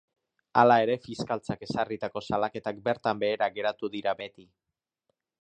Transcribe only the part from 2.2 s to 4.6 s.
salaketak bertan behera geratu dira beti.